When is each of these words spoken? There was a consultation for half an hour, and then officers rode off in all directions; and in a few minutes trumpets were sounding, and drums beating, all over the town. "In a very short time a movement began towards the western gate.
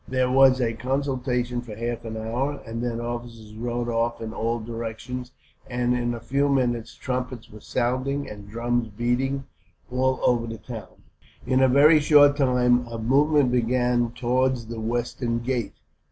There 0.07 0.31
was 0.31 0.59
a 0.59 0.73
consultation 0.73 1.61
for 1.61 1.75
half 1.75 2.05
an 2.05 2.17
hour, 2.17 2.59
and 2.65 2.81
then 2.83 2.99
officers 2.99 3.53
rode 3.53 3.87
off 3.87 4.19
in 4.19 4.33
all 4.33 4.59
directions; 4.59 5.31
and 5.69 5.93
in 5.93 6.15
a 6.15 6.19
few 6.19 6.49
minutes 6.49 6.95
trumpets 6.95 7.51
were 7.51 7.59
sounding, 7.61 8.27
and 8.27 8.49
drums 8.49 8.87
beating, 8.87 9.43
all 9.91 10.19
over 10.23 10.47
the 10.47 10.57
town. 10.57 11.03
"In 11.45 11.61
a 11.61 11.67
very 11.69 11.99
short 11.99 12.35
time 12.35 12.87
a 12.87 12.97
movement 12.97 13.51
began 13.51 14.09
towards 14.13 14.65
the 14.65 14.79
western 14.79 15.37
gate. 15.37 15.75